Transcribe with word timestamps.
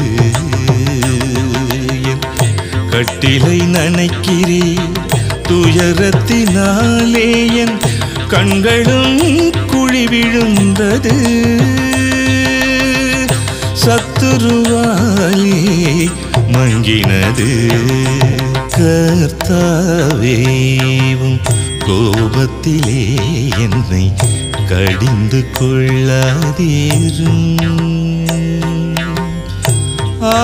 கட்டிலை 2.91 3.61
நனைக்கிறே 3.61 4.79
துயரத்தினாலே 5.49 7.55
என் 7.55 7.79
கண்களும் 8.29 9.51
குழி 9.67 10.07
விழுந்தது. 10.07 11.11
சத்துருவாலே 13.87 15.61
மங்கினது. 16.53 17.71
கர்த்தாவேவும் 18.77 21.41
கோபத்திலே 21.87 23.17
என்னை 23.59 24.13
கடிந்து 24.71 25.41
கொள்ளாதீரும் 25.53 27.39
ஆ. 30.25 30.35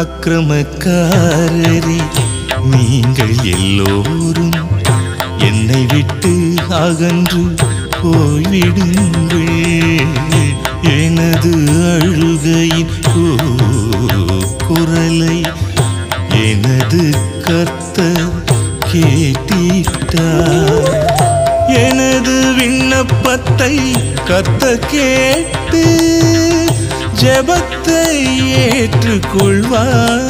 அக்கிரமக்காரரே 0.00 1.96
நீங்கள் 2.72 3.36
எல்லோரும் 3.52 4.52
என்னை 5.48 5.80
விட்டு 5.92 6.32
அகன்று 6.80 7.42
போய்விடுங்கள். 7.98 9.56
எனது 10.98 11.52
அழுகையின் 11.92 12.94
குரலை 14.66 15.38
எனது 16.48 17.02
கர்த்தர் 17.46 18.30
கேட்டிட்டார். 18.90 20.86
எனது 21.86 22.36
விண்ணப்பத்தை 22.58 23.74
கர்த்த 24.30 24.64
கேட்டு 24.94 25.82
ஜபத்தை 27.22 28.02
ஏற்றுக்கொள்வார். 28.66 30.26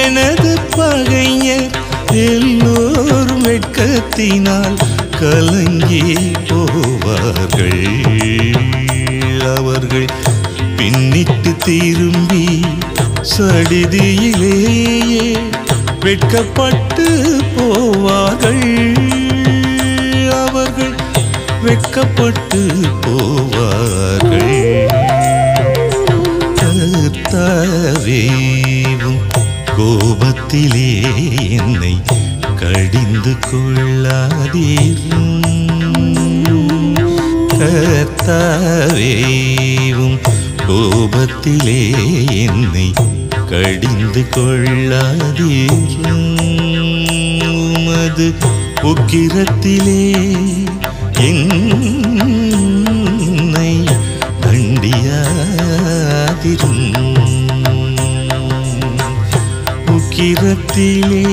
எனது 0.00 0.58
பகைஞர் 0.76 1.70
எல்லோரும் 2.10 3.44
வெட்கத்தினால் 3.44 4.78
கலங்கி 5.20 6.04
போவார்கள். 6.48 7.86
அவர்கள் 9.56 10.08
பின்னிட்டு 10.76 11.52
திரும்பி 11.56 12.46
சடிதியிலேயே 13.36 15.26
வெட்கப்பட்டு 16.00 17.06
வெட்கப்பட்டு 22.00 22.58
போவார்கள். 23.04 24.58
கர்த்தாவேவும் 27.80 29.18
கோபத்திலே 29.70 30.90
என்னை 31.56 31.92
கடிந்து 32.60 33.32
கொள்ளாதீரும் 33.46 35.34
கர்த்தாவேவும் 38.80 40.18
கோபத்திலே 40.68 41.80
என்னை 42.44 42.88
கடிந்து 43.50 44.24
கொள்ளாதீரும் 44.36 45.86
உமது 47.54 48.28
உக்கிரத்திலே 48.90 50.02
என்னை 51.20 52.82
தண்டியாதிரும் 54.40 55.24
உக்கிரத்திலே 59.94 61.24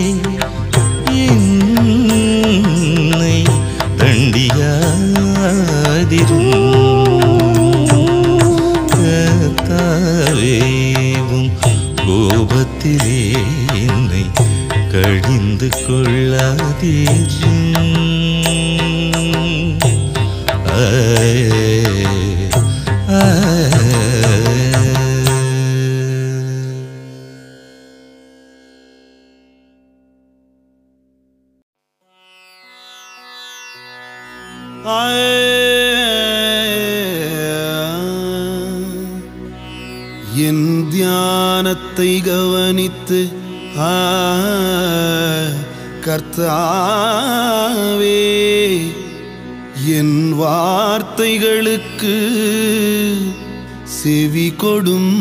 கர்த்தாவே 46.38 48.24
என் 49.98 50.18
வார்த்தைகளுக்கு 50.40 52.16
செவி 53.98 54.48
கொடும். 54.64 55.14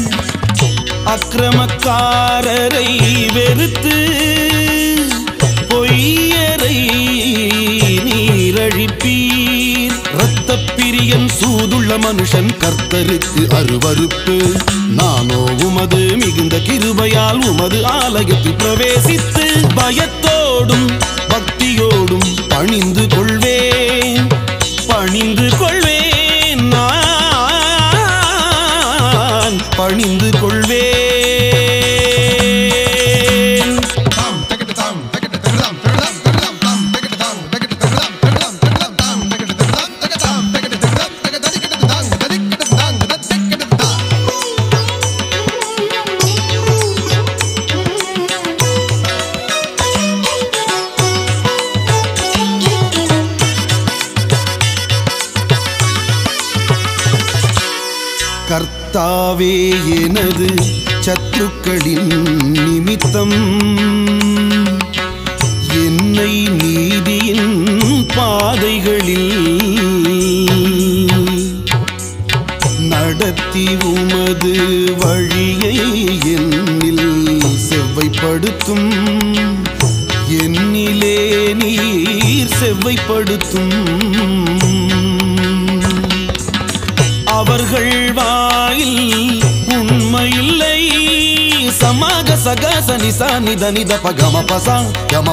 அக்கிரமக்காரரை 1.05 2.89
வெறுத்து 3.33 3.95
பொய்யரை 5.69 6.79
நீரழிப்பீர். 8.05 9.93
இரத்தப் 10.15 10.73
பிரியன் 10.77 11.29
சூதுள்ள 11.29 11.99
மனுஷன் 11.99 12.51
கர்த்தருக்கு 12.59 13.47
அருவறுப்பு 13.49 14.53
நானோ 14.87 15.45
உமது 15.65 15.99
மிகுந்த 15.99 16.57
கிருபையால் 16.57 17.47
உமது 17.47 17.87
ஆலயத்தில் 17.87 18.57
பிரவேசித்து 18.59 19.67
பயத்தோடும் 19.75 20.99
பக்தியோடும் 21.29 22.37
பணிந்து 22.49 23.07
கொள்வேன். 23.07 24.27
பணிந்து 24.87 25.51
கொள் 25.59 25.80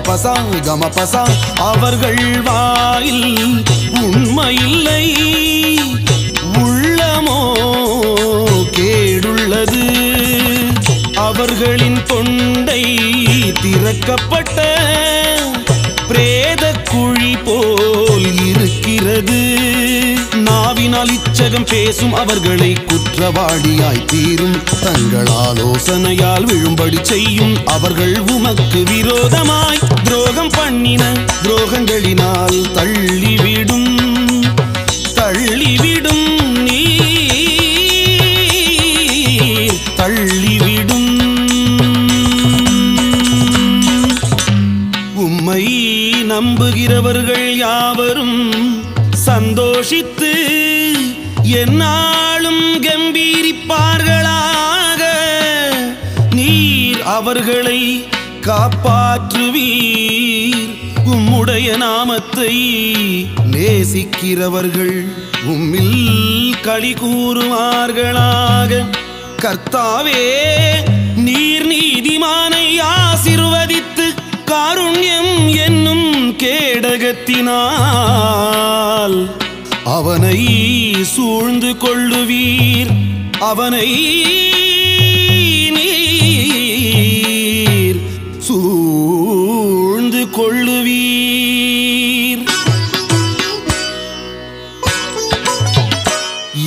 கம 0.08 0.10
பசா 0.10 0.36
கம 0.62 0.90
பசா 0.96 1.28
அவர்கள் 1.58 2.42
வாயில் 2.42 3.66
உண்மையில்லை. 4.02 5.16
உள்ளமோ 6.58 7.54
கேடுள்ளது. 8.72 9.86
அவர்களின் 11.16 12.04
தொண்டை 12.04 12.84
திறக்கப்பட்ட 13.62 14.76
வேதம் 21.58 21.70
பேசும் 21.70 22.14
அவர்களை 22.14 22.70
குற்றவாளியாய் 22.88 24.04
தீரும். 24.06 24.58
தங்கள் 24.82 25.30
ஆலோசனையால் 25.44 26.46
விழும்படி 26.46 27.00
செய்யும் 27.02 27.56
அவர்கள் 27.66 28.16
உமக்கு 28.36 28.82
விரோதமாய் 28.90 29.82
துரோகம் 30.04 30.54
பண்ணின 30.58 31.04
துரோகங்களினால் 31.44 32.60
தள்ளி 32.72 33.27
என்னாலும் 51.60 52.82
கம்பீரிப்பார்களாக. 52.82 55.04
நீர் 56.32 57.04
அவர்களை 57.04 58.08
காப்பாற்றுவீர். 58.42 60.70
உம்முடைய 61.06 61.78
நாமத்தை 61.78 62.56
நேசிக்கிறவர்கள் 63.52 65.08
உம்மில் 65.48 66.54
களி 66.62 66.94
கூறுவார்களாக. 66.94 68.86
கர்த்தாவே 69.42 70.46
நீர் 71.16 71.68
நீதிமானை 71.68 72.82
ஆசிர்வதித்து 73.00 74.10
காருண்யம் 74.46 75.66
என்னும் 75.66 76.38
கேடகத்தினால். 76.38 79.37
அவனை 79.96 80.40
சூழ்ந்து 81.14 81.78
கொள்ளுவீர். 81.78 82.92
அவனை 83.40 83.90
நீர் 85.76 88.00
சூழ்ந்து 88.48 90.30
கொள்ளுவீர். 90.30 90.96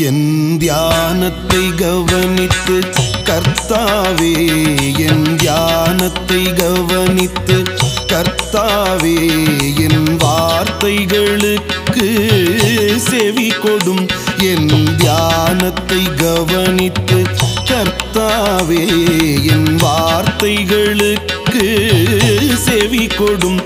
என் 0.08 0.58
தியானத்தை 0.58 1.64
கவனித்து 1.82 2.78
கர்த்தாவே 3.28 4.34
என் 5.08 5.36
தியானத்தை 5.36 6.42
கவ 6.60 6.89
தியானத்தை 15.70 16.04
கவனித்து 16.20 17.18
கர்த்தாவே 17.68 18.80
என் 19.52 19.68
வார்த்தைகளுக்கு 19.82 21.64
செவி 22.66 23.04
கொடும். 23.18 23.60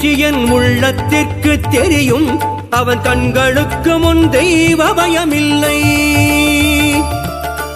துரோக 0.00 0.18
என் 0.26 0.44
உள்ளத்திற்கு 0.50 1.52
தெரியும். 1.70 2.28
அவன் 2.70 3.00
கண்களுக்கு 3.00 3.98
முன் 3.98 4.22
தெய்வ 4.30 4.84
பயமில்லை. 4.98 5.78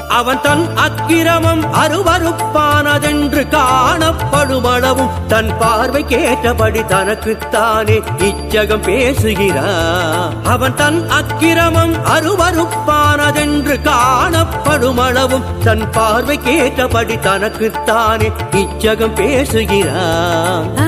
அவன் 0.09 0.41
தன் 0.43 0.65
அக்கிரமம் 0.85 1.63
அருவறுப்பானதென்று 1.83 3.43
காணப்படுமளவும். 3.55 5.11
தன் 5.29 5.51
பார்வை 5.59 6.03
கேட்டபடி 6.07 6.83
தனக்குத்தானே 6.85 7.97
இச்சகம் 8.29 8.85
பேசுகிறான் 8.87 10.35
அவன் 10.45 10.75
தன் 10.75 11.01
அக்கிரமம் 11.11 11.95
அருவறுப்பானதென்று 12.15 13.77
காணப்படுமளவும். 13.91 15.45
தன் 15.65 15.87
பார்வை 15.91 16.39
கேட்டபடி 16.49 17.19
தனக்குத்தானே 17.29 18.31
இச்சகம் 18.63 19.15
பேசுகிறான் 19.15 20.84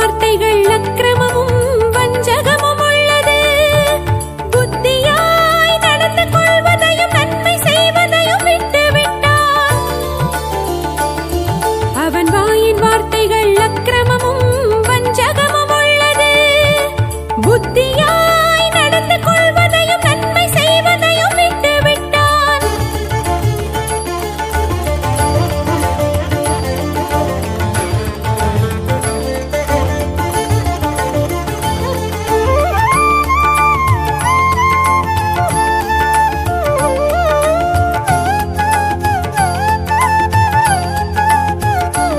வார்த்தைகள் 0.00 0.60
அக்கிரமமும் 0.66 1.09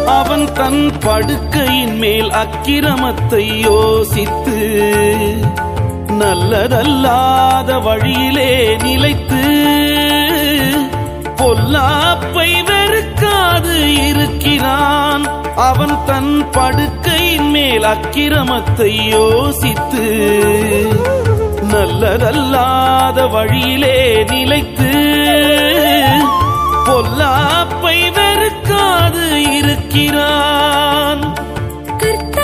அவன் 0.05 0.53
தன் 0.53 0.91
படுக்கையின் 0.99 1.97
மேல் 1.97 2.29
அக்கிரமத்தை 2.29 3.59
யோசித்து 3.59 4.57
நல்லதல்லாத 6.19 7.81
வழியிலே 7.81 8.75
நிலைத்து 8.75 9.41
பொல்லாப்பை 11.35 12.63
வெறுக்காது 12.63 14.05
இருக்கிறான். 14.07 15.25
அவன் 15.55 16.05
தன் 16.05 16.47
படுக்கையின் 16.51 17.49
மேல் 17.49 17.83
அக்கிரமத்தை 17.83 19.09
யோசித்து 19.09 20.05
நல்லதல்லாத 21.73 23.29
வழியிலே 23.29 24.23
நிலைத்து 24.23 24.91
பொல்லாப்பை 26.85 28.10
வெறுக்காது 28.81 29.25
இருக்கிறான். 29.51 31.23
கர்த்த 31.97 32.40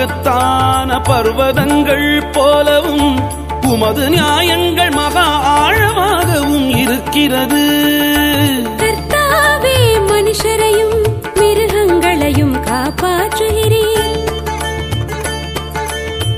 மகத்தான 0.00 0.98
பர்வதங்கள் 0.98 2.32
போலவும் 2.32 3.20
உமது 3.62 4.10
நியாயங்கள் 4.10 4.90
மகா 4.90 5.24
ஆழமாகவும் 5.58 6.68
இருக்கிறது. 6.78 7.62
கர்த்தாவே 8.76 9.76
மனுஷரையும் 10.10 10.96
மிருகங்களையும் 11.34 12.56
காப்பாற்றுகிறீர். 12.70 14.16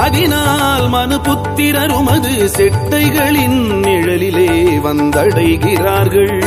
அதனால் 0.07 0.89
மனு 0.89 1.15
புத்திரருமது 1.15 2.49
செட்டைகளின் 2.57 3.79
நிழலிலே 3.79 4.77
வந்தடைகிறார்கள். 4.77 6.45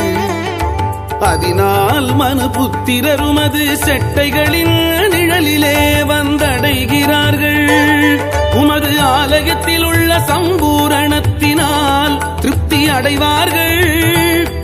அதனால் 1.19 2.15
மனு 2.15 2.41
புத்திரருமது 2.41 3.77
செட்டைகளின் 3.85 5.09
நிழலிலே 5.09 6.01
வந்தடைகிறார்கள். 6.01 8.19
உமது 8.53 9.01
ஆலயத்தில் 9.01 9.83
உள்ள 9.83 10.17
சம்பூரணத்தினால் 10.17 12.39
திருப்தி 12.39 12.87
அடைவார்கள். 12.87 14.60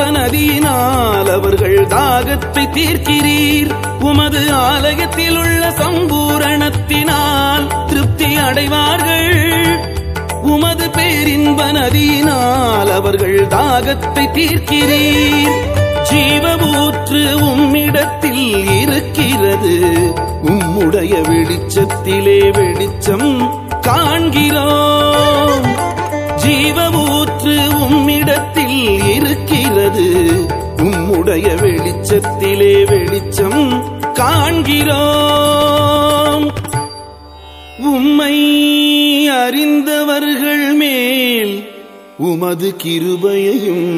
பேரின்ப 0.00 0.20
நதியினால் 0.20 1.30
அவர்கள் 1.32 1.86
தாகத்தை 1.86 2.64
தீர்க்கிறீர். 2.76 3.72
உமது 4.00 4.52
ஆலயத்தில் 4.52 5.36
உள்ள 5.36 5.68
சம்பூரணத்தினால் 5.68 7.66
திருப்தி 7.86 8.36
அடைவார்கள். 8.36 9.78
உமது 10.42 10.90
பேரின்ப 10.90 11.72
நதியினால் 11.72 12.90
அவர்கள் 12.90 13.46
தாகத்தை 13.46 14.24
தீர்க்கிறீர். 14.36 15.60
ஜீவபூற்று 16.10 17.22
உம்மிடத்தில் 17.50 18.80
இருக்கிறது. 18.80 19.76
உம்முடைய 20.44 21.12
வெளிச்சத்திலே 21.28 22.40
வெளிச்சம் 22.52 23.30
காண்கிறோம். 23.80 25.66
ஜீவபூ 26.36 26.99
இருக்கிறது 29.90 30.08
உம்முடைய 30.82 31.46
வெளிச்சத்திலே 31.62 32.74
வெளிச்சம் 32.90 33.62
காண்கிறோம். 34.12 35.26
உம்மை 37.90 38.36
அறிந்தவர்கள் 39.42 40.66
மேல் 40.74 41.54
உமது 42.18 42.70
கிருபையையும் 42.82 43.92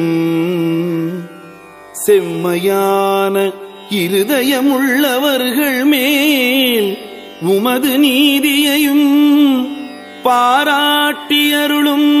செம்மையான 2.05 3.35
இருதயமுள்ளவர்கள் 4.01 5.81
மேல் 5.85 6.89
உமது 7.47 7.93
நீதியையும் 7.97 9.07
பாராட்டியருளும் 10.25 12.11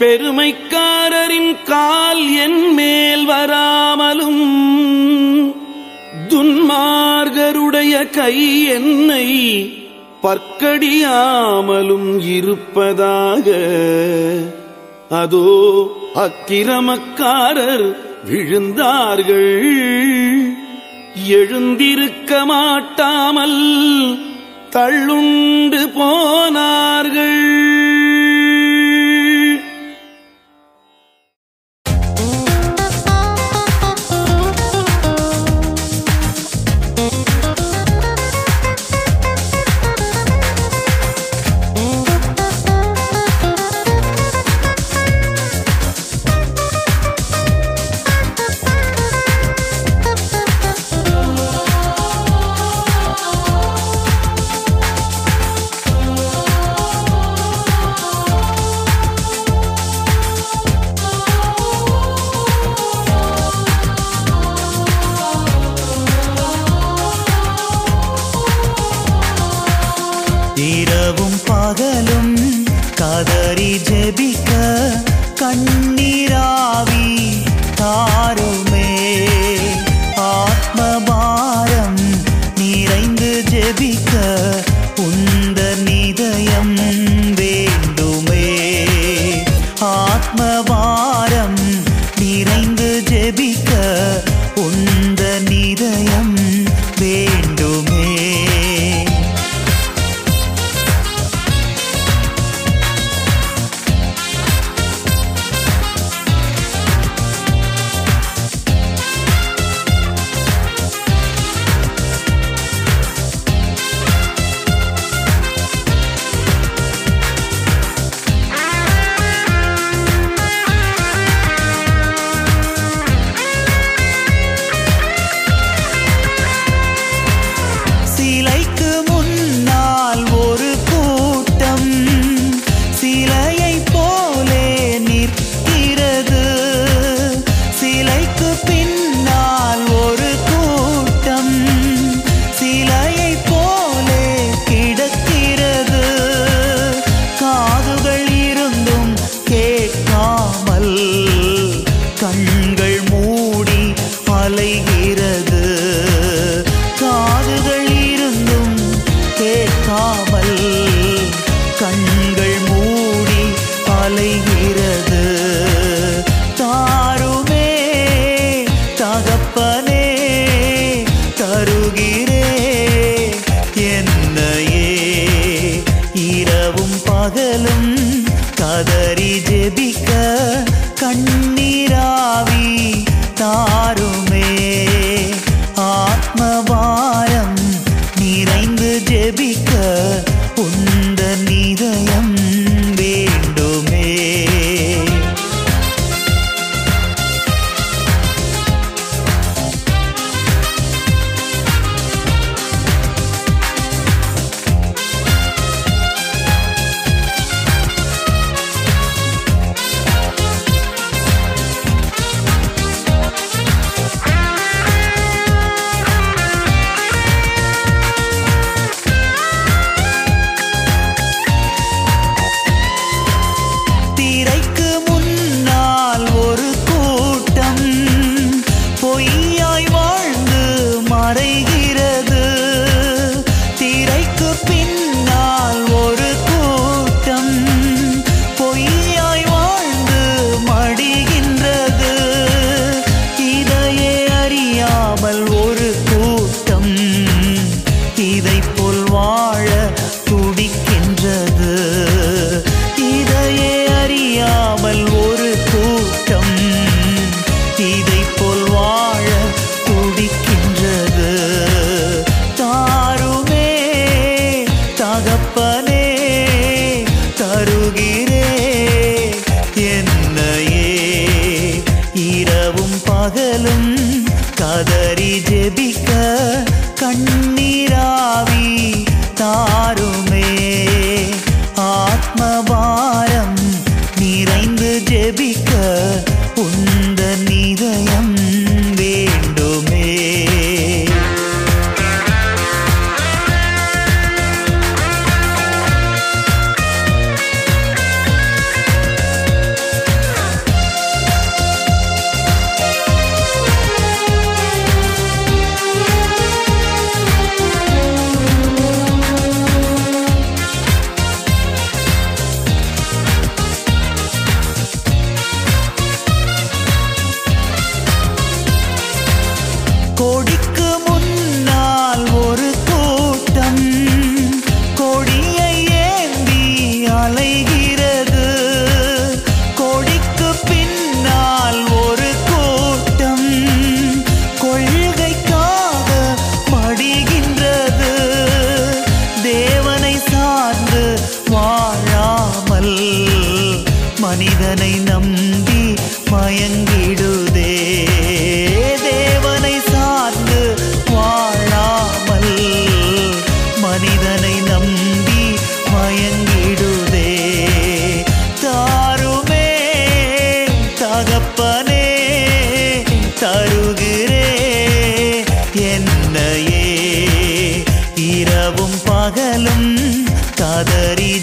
பெருமைக்காரரின் 0.00 1.54
கால் 1.64 2.20
என் 2.44 2.60
மேல் 2.74 3.24
வராமலும் 3.26 4.44
துன்மார்கருடைய 6.32 7.94
கை 8.10 8.36
என்னை 8.76 9.26
பற்கடியாமலும் 10.22 12.10
இருப்பதாக. 12.36 13.48
அதோ 15.22 15.50
அக்கிரமக்காரர் 16.26 17.88
விழுந்தார்கள் 18.30 19.52
எழுந்திருக்க 21.38 22.32
மாட்டாமல் 22.44 23.60
தள்ளுண்டு 24.76 25.82
போனார்கள். 25.98 27.67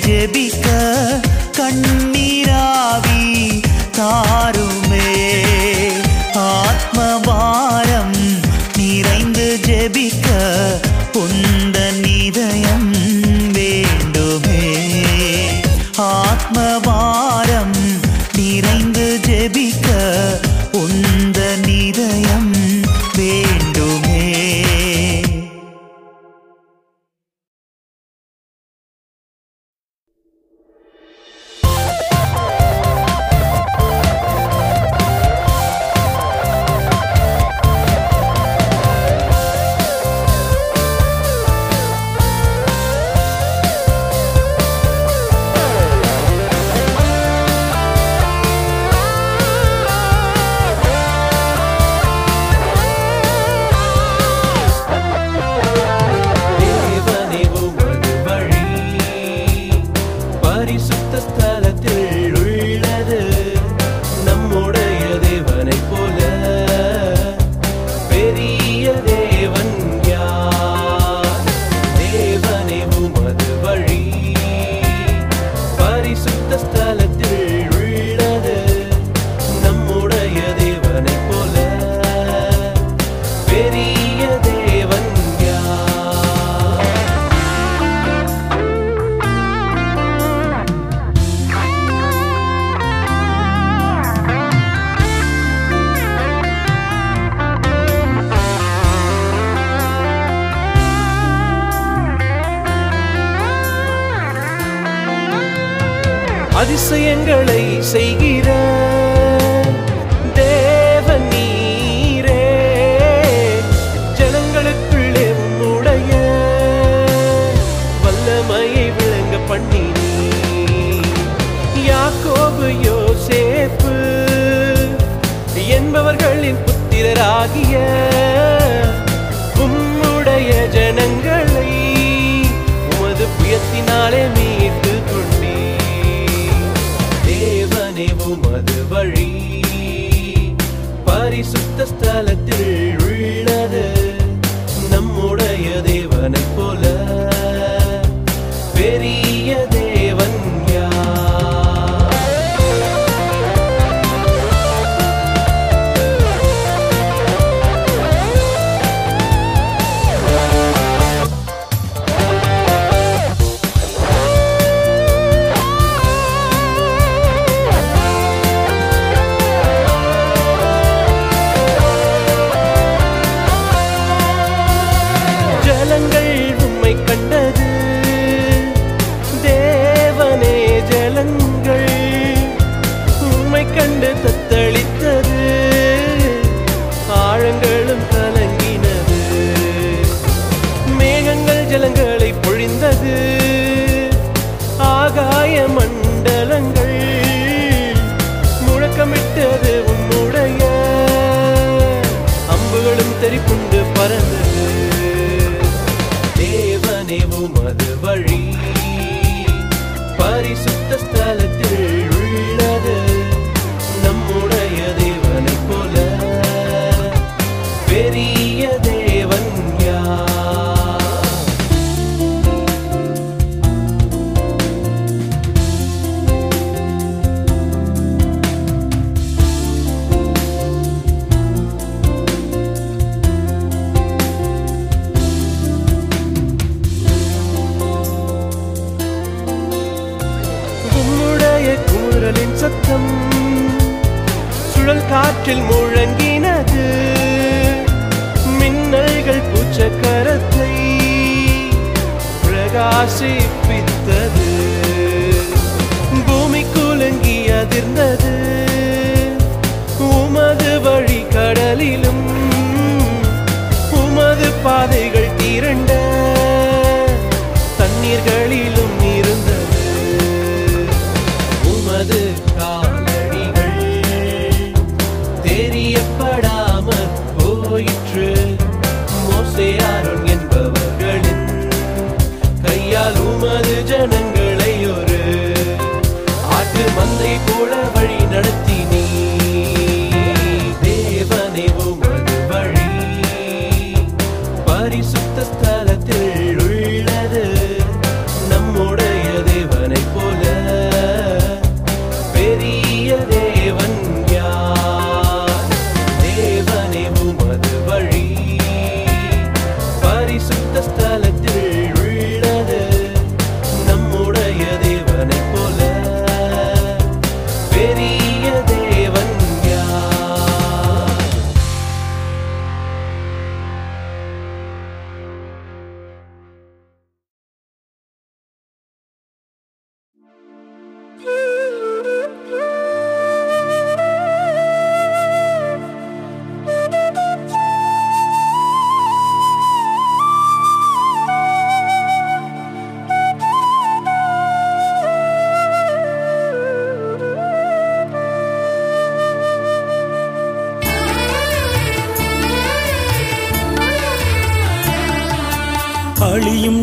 ജപിക്ക 0.04 0.68
കണ്ണീരാവി 1.58 3.24
താരുമേ 3.98 5.14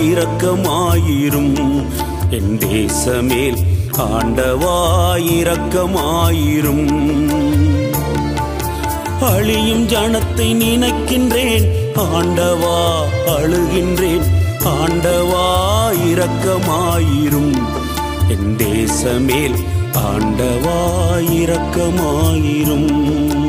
இரக்கமாயிரும். 0.00 1.86
என் 2.30 2.58
தேசமேல் 2.58 3.56
ஆண்டவா 3.98 5.16
இரக்கமாயிரும். 5.16 6.90
அழியும் 9.20 9.88
ஜனத்தை 9.88 10.36
நினைக்கின்றேன். 10.36 11.96
ஆண்டவா 11.96 13.04
அழுகின்றேன். 13.26 14.24
ஆண்டவா 14.64 15.90
இரக்கமாயிரும். 16.12 17.66
என் 18.28 18.56
தேசமேல் 18.56 19.56
ஆண்டவா 19.94 21.04
இரக்கமாயிரும். 21.42 23.45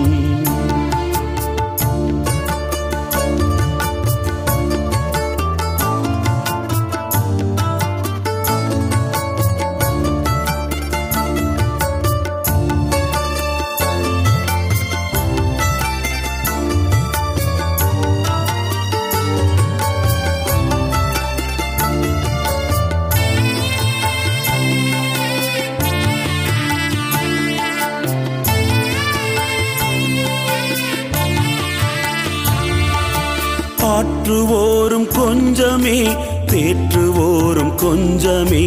கொஞ்சமே 37.88 38.64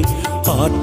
ஆற்றுவோரும் 0.52 0.79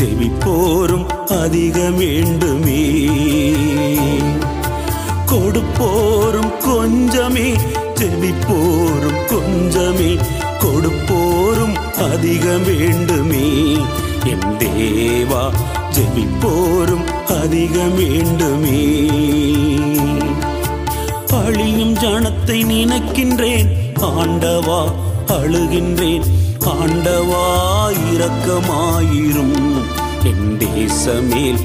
ஜெபிப்போரும் 0.00 1.06
அதிகம் 1.28 1.96
வேண்டுமே 1.96 2.82
கொடுப்போரும் 5.24 6.52
கொஞ்சமே 6.64 7.48
ஜெபிப்போரும் 7.94 9.20
கொஞ்சமே 9.32 10.18
கொடுப்போரும் 10.58 11.74
அதிகம் 12.12 12.64
வேண்டுமே 12.64 13.44
என் 14.24 14.48
தேவா 14.58 15.42
ஜெபிப்போரும் 15.96 17.04
அதிகம் 17.40 17.94
வேண்டுமே 17.94 18.80
அழியும் 21.32 21.94
ஜனத்தை 21.94 22.58
நினைக்கின்றேன் 22.64 23.70
ஆண்டவா 24.00 24.82
அழுகின்றேன். 25.26 26.26
ஆண்டவா 26.66 27.44
இரக்கமாயிரும். 28.12 29.79
என் 30.22 30.56
தேசமேல் 30.56 31.60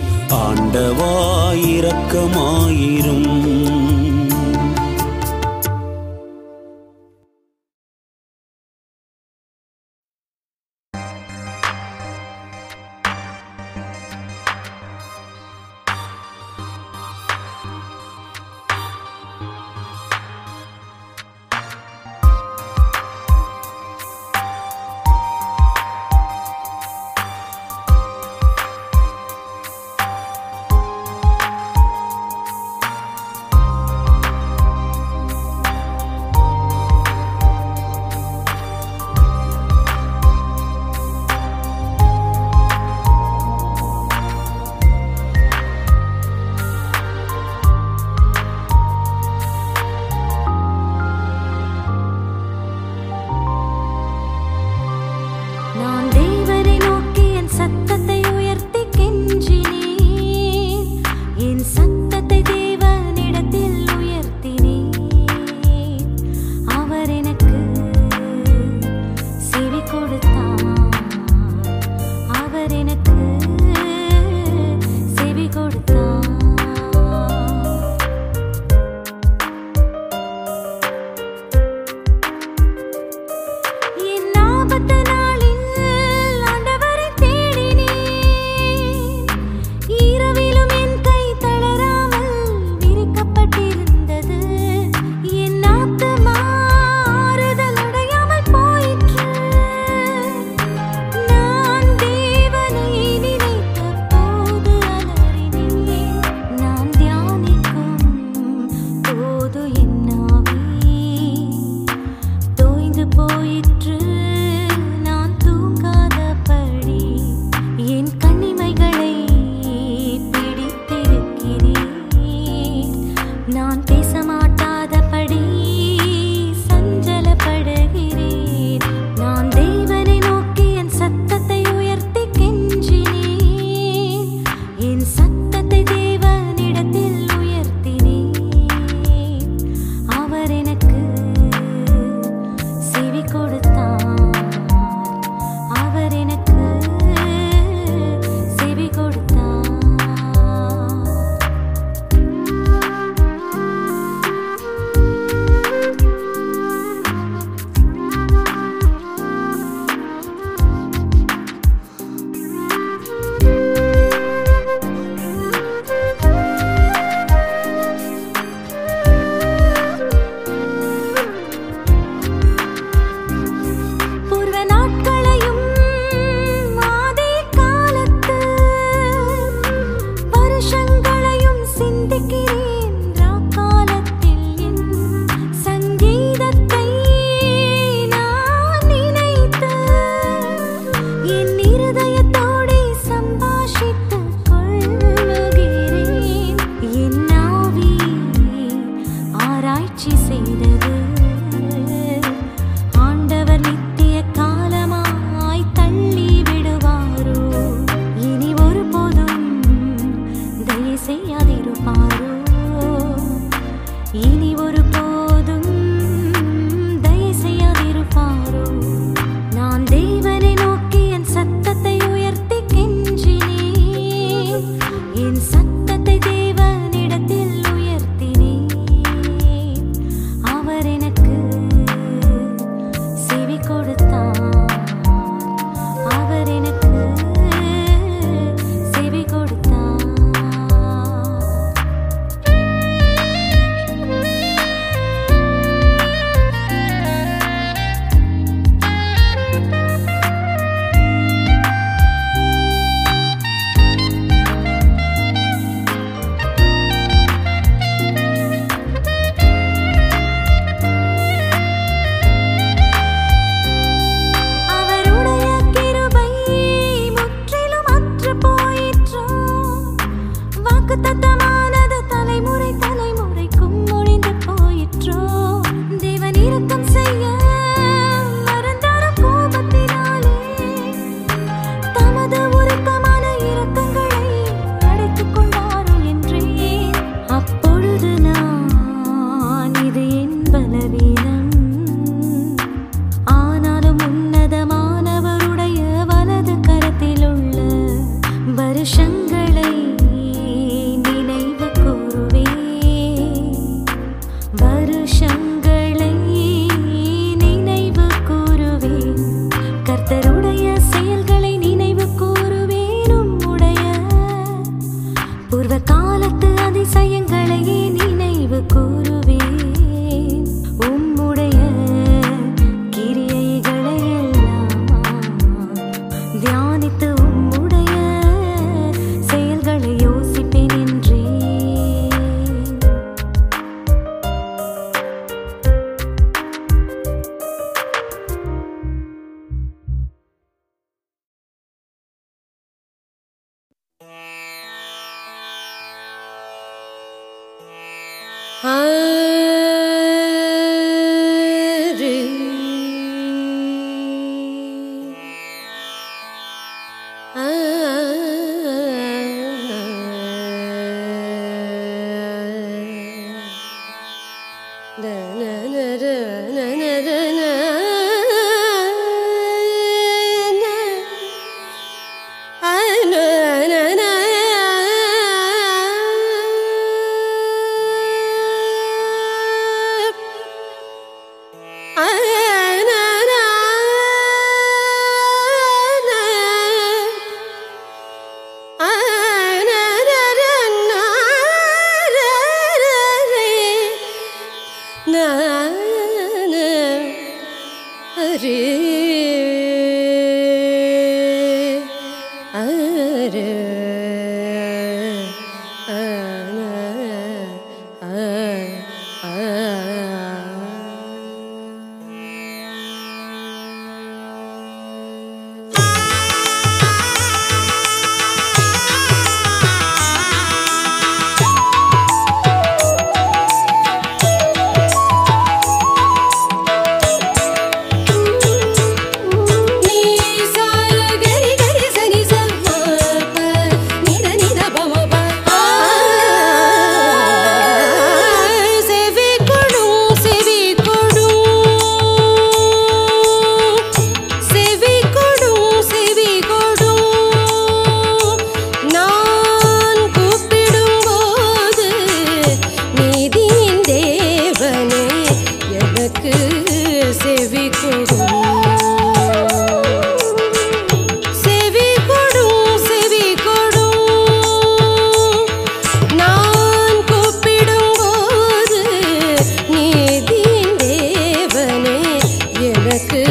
எனக்கு 472.95 473.22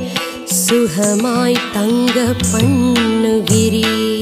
சுகமாய் 0.60 1.58
தங்க 1.72 2.16
பண்ணுகிறீர். 2.52 4.19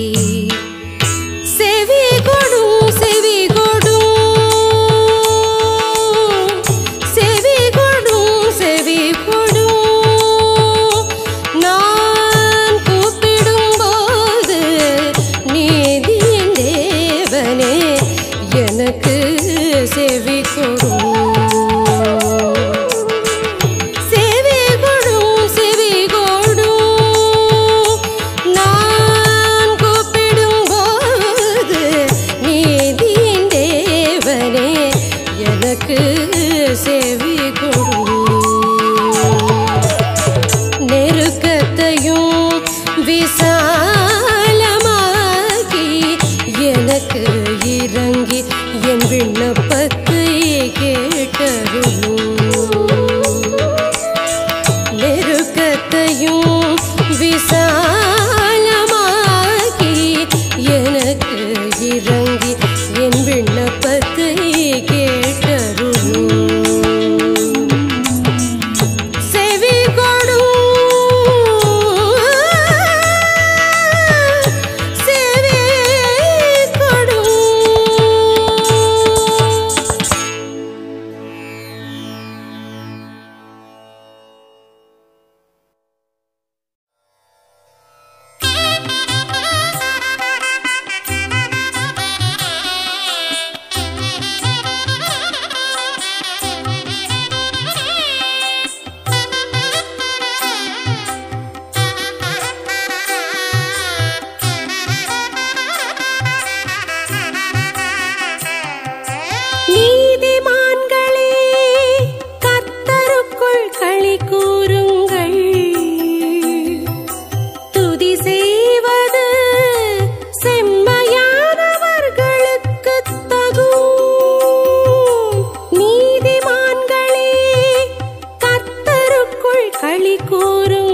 mi. 130.16 130.87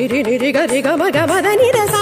రిరి 0.00 0.20
రిరి 0.22 0.50
గరి 0.56 0.80
గమ 0.82 1.02
గమద 1.16 1.46
నిరస 1.60 1.94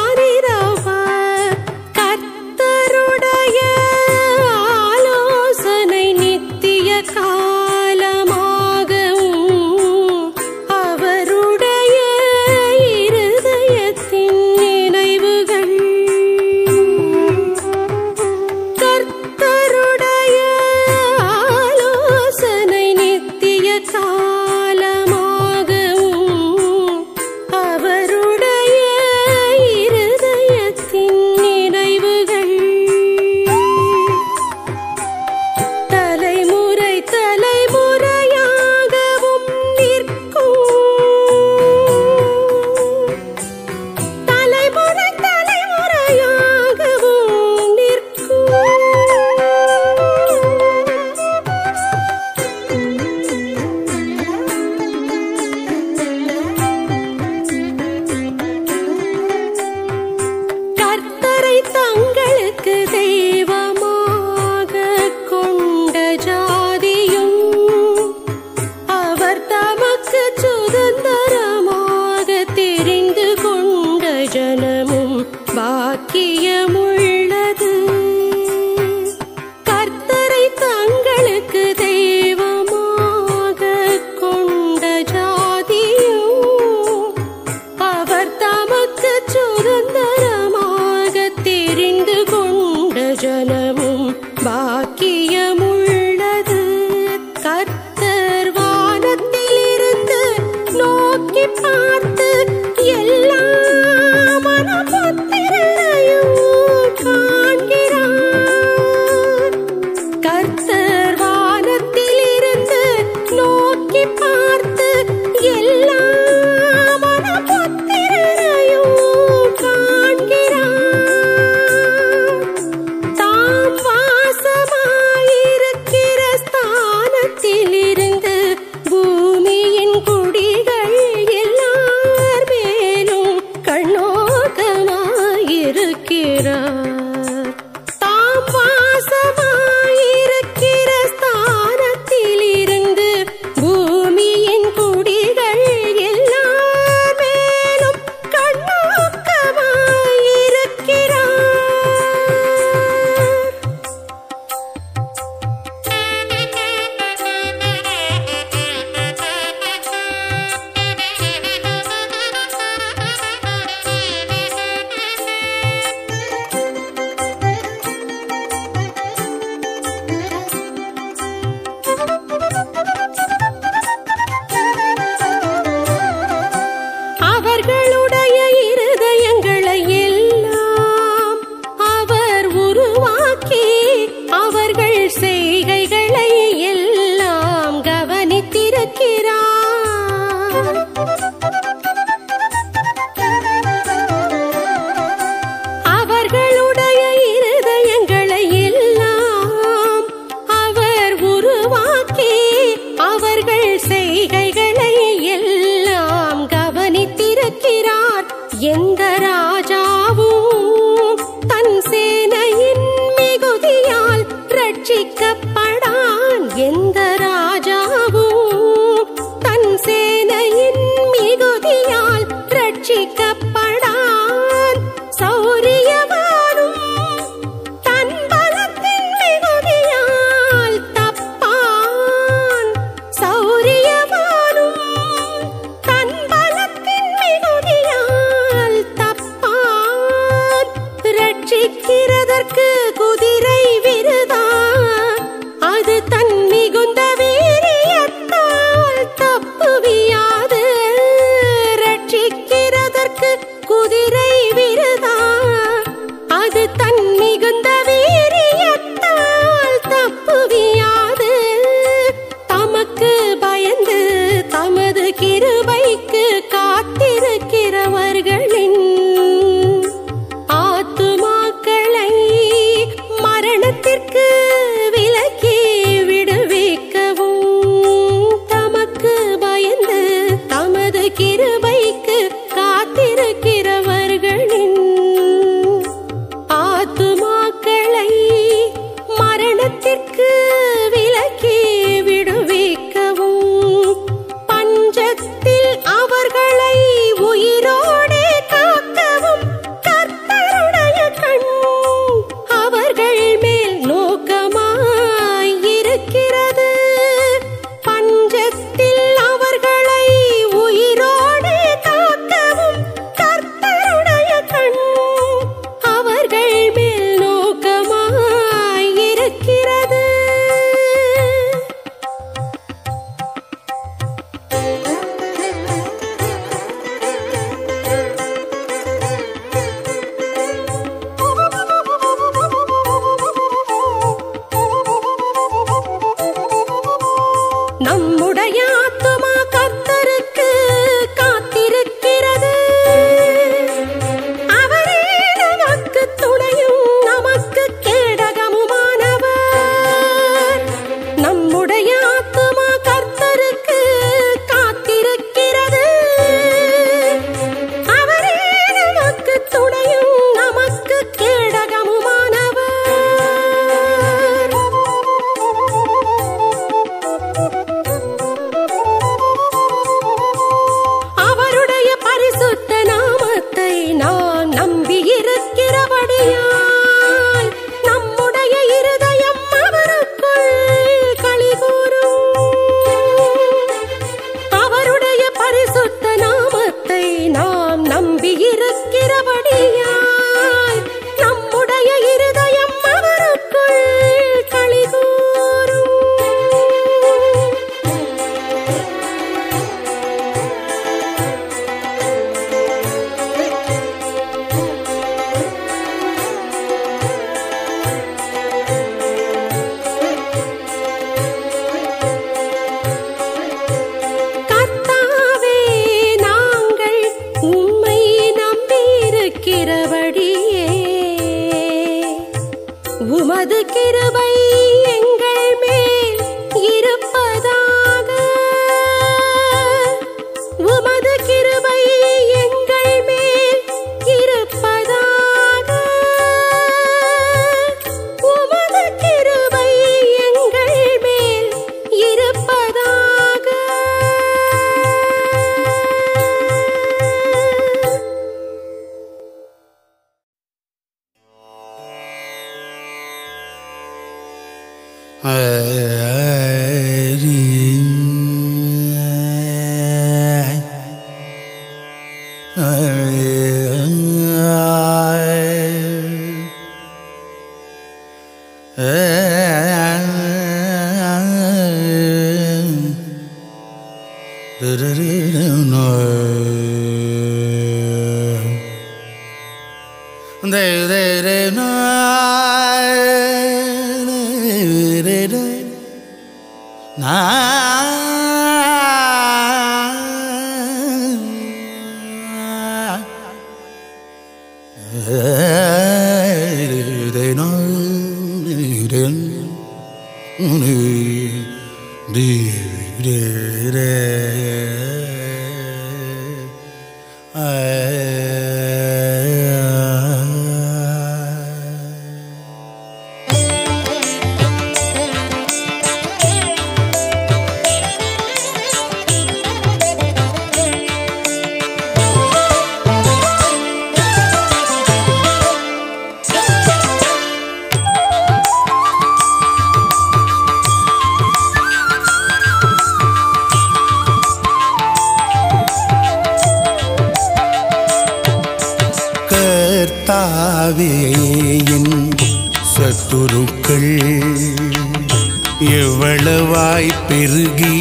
அளவாய் 546.28 546.90
பெருகி 547.08 547.76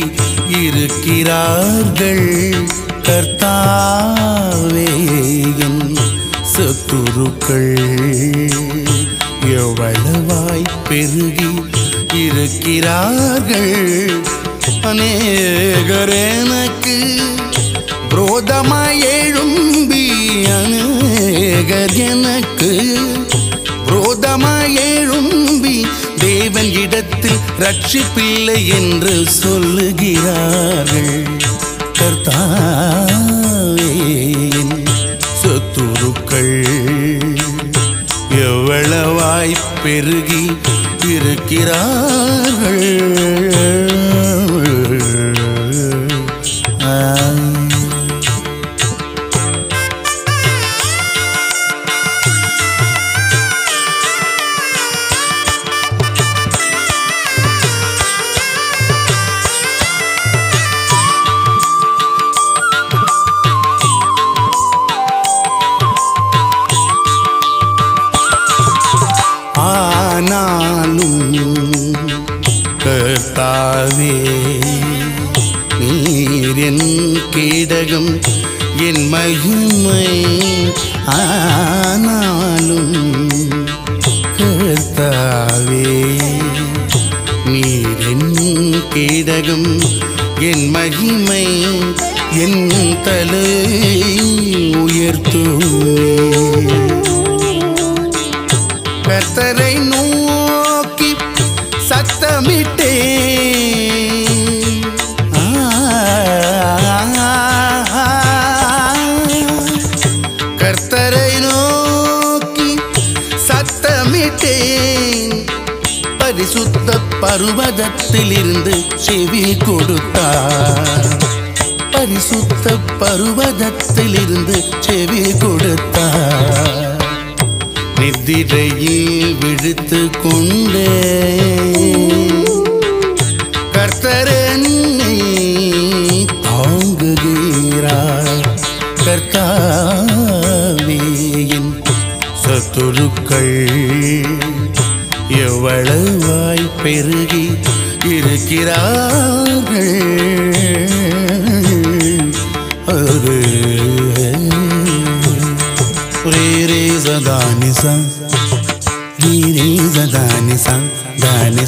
இருக்கிறார்கள் 0.59 2.27
கர்த்தாவேயும் 3.07 3.57
சத்துருக்கள் 6.51 7.73
எவ்வளவாய் 9.57 10.65
பெருகி 10.89 11.51
இருக்கிறார்கள் 12.21 13.75
அநேகர் 14.91 16.15
எனக்கு 16.23 16.97
விரோதமாய் 18.09 19.03
எழும்பி 19.11 20.05
அநேகர் 20.57 21.97
எனக்கு 22.05 22.56
ரட்சிப்பில்லை 27.59 28.59
என்று 28.67 29.15
சொல்லுகிறார்கள். 29.43 31.27
கர்த்தாவேன் 31.99 32.85
சொத்துருக்கள் 35.41 36.55
எவ்வளவாய் 38.29 39.55
பெருகி 39.83 40.45
இருக்கிறார்கள். 41.07 41.95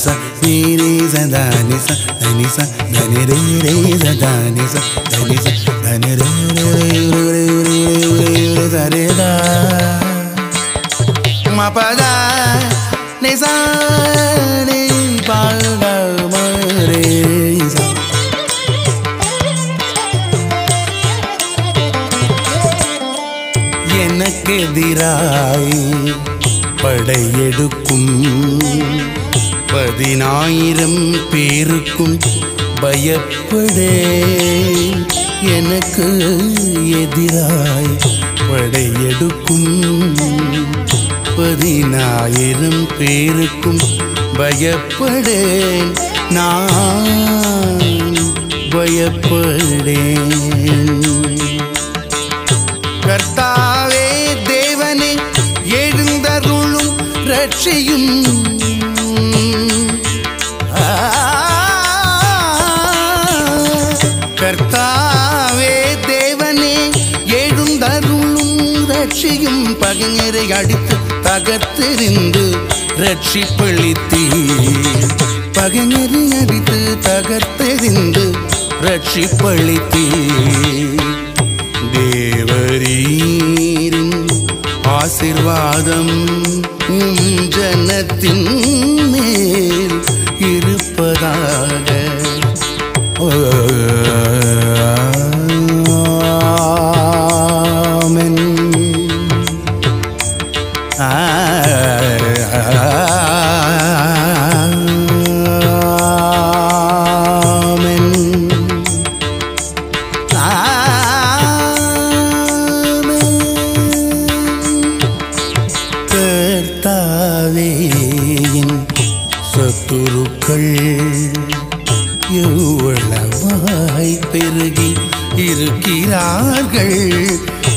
தானி 0.10 0.18
ச 0.18 0.18
ரீ 0.44 0.56
ரே 0.80 0.92
சதானி 1.14 1.78
ச 1.86 1.88
தனி 2.22 2.48
ச 2.56 2.58
தனி 2.94 3.22
ரே 3.30 3.40
ரே 3.66 3.74
சதானி 4.04 4.66
ச 4.74 4.76
தனி 5.12 5.38
ச 5.44 5.48
தனி 5.84 6.12
ரே 6.22 6.30
ரே 6.58 6.68
ரே 6.78 7.34
ரே 7.34 7.44
ரே 7.68 7.80
ரே 8.20 8.34
ரே 8.56 8.66
சரே 8.74 9.06
தா 9.20 9.30
ம 11.58 11.70
பத 11.76 12.02
நி 13.24 13.34
ச 13.36 13.46
நி 14.70 14.82
ப 15.28 15.32
க 15.82 15.84
ம 16.32 16.36
ரே 16.90 17.04
ச 17.74 17.78
எனக்கு 24.04 24.56
எதிராய் 24.60 25.80
படையெடுக்கும் 26.84 28.10
பதினாயிரம் 29.72 31.16
பேருக்கும் 31.32 32.20
பயப்படே. 32.82 33.94
எனக்கு 35.42 36.08
எதிராய் 37.02 38.00
படையெடுக்கும் 38.50 40.16
பதினாயிரம் 41.36 42.88
பேருக்கும் 42.98 43.80
பயப்படேன் 44.34 45.98
நான் 46.30 47.80
பயப்படேன். 48.70 49.38
கர்த்தாவே 53.02 54.08
தேவனே 54.44 55.14
எழுந்தருளும் 55.64 56.96
ரட்சியும் 57.26 58.49
பகைஞரை 70.40 70.52
அடித்து 70.58 70.96
தகர்த்தெறிந்து 71.26 72.44
ரட்சிப்பளித்தீர் 73.02 74.38
பகைஞரை 75.58 76.22
அடித்து 76.40 76.78
தகர்த்தெறிந்து 77.08 78.24
ரட்சிப்பளித்தீர் 78.82 80.16
தேவரீரின் 81.96 83.36
ஆசிர்வாதம் 84.94 86.16
ஜனத்தின் 87.56 88.48
மேல் 89.12 89.98
இருப்பதாக 90.50 91.88
ஆமென். 93.22 94.29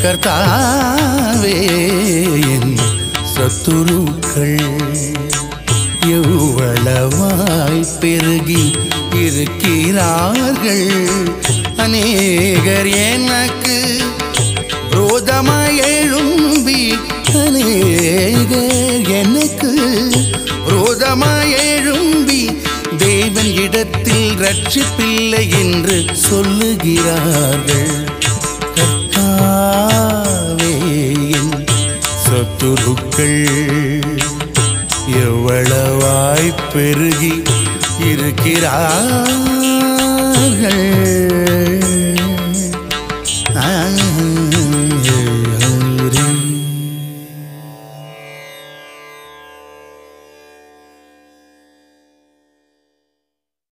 கர்த்தாவே 0.03 1.59
என் 2.55 2.75
சத்துருக்கள் 3.33 4.63
எவ்வளவாய் 6.17 7.85
பெருகி 8.01 8.65
இருக்கிறார்கள். 9.13 10.91
அநேகர் 11.77 12.87
எனக்கு 12.87 13.77
ரோதமாய் 14.91 15.77
எழும்பி 15.77 16.81
அநேகர் 17.45 19.07
எனக்கு 19.21 19.73
ரோதமாய் 20.67 21.55
எழும்பி 21.69 22.43
தேவன் 22.99 23.53
இடத்தில் 23.57 24.31
ரட்சிப்பில்லை 24.37 25.45
என்று 25.61 26.05
சொல்லுகிறார்கள். 26.31 28.02
துருக்கள் 32.63 33.41
எவ்வளவாய் 35.23 36.51
பெருகி 36.73 37.33
இருக்கிறார்? 38.11 39.52